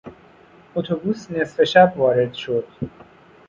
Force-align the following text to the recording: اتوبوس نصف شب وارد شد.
اتوبوس 0.75 1.31
نصف 1.31 1.63
شب 1.63 1.93
وارد 1.97 2.33
شد. 2.33 2.67